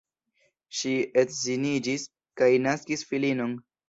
Ŝi 0.77 0.93
edziniĝis 1.23 2.05
kaj 2.41 2.47
naskis 2.65 3.05
filinon. 3.11 3.55